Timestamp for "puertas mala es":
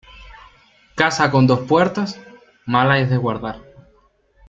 1.67-3.11